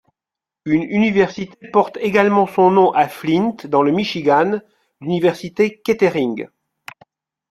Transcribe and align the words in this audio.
Une 0.65 0.81
université 0.81 1.67
porte 1.67 1.97
également 2.01 2.47
son 2.47 2.71
nom 2.71 2.91
à 2.91 3.07
Flint 3.07 3.55
dans 3.65 3.83
le 3.83 3.91
Michigan, 3.91 4.59
l'université 4.99 5.79
Kettering. 5.79 6.47